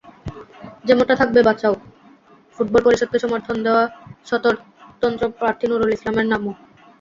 যেমনটা 0.87 1.15
থাকবে 1.21 1.39
বাঁচাও 1.47 1.73
ফুটবল 2.53 2.81
পরিষদকে 2.85 3.17
সমর্থন 3.23 3.57
দেওয়া 3.65 3.83
স্বতন্ত্র 4.29 5.23
প্রার্থী 5.39 5.65
নুরুল 5.67 5.91
ইসলামের 5.97 6.27
নামও। 6.31 6.51